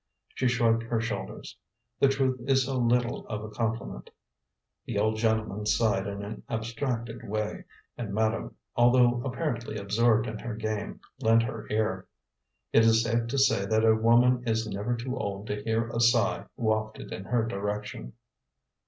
[0.33, 1.55] She shrugged her shoulders.
[1.99, 4.09] The truth is so little of a compliment
[4.87, 7.65] The old gentleman sighed in an abstracted way,
[7.99, 12.07] and madame, although apparently absorbed in her game, lent her ear.
[12.73, 15.99] It is safe to say that a woman is never too old to hear a
[15.99, 18.13] sigh wafted in her direction.